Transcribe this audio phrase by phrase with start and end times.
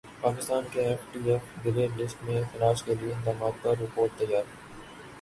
[0.21, 4.43] پاکستان کے F A T F grey list سے اخراج کیلئے اقدامات پر رپورٹ تیار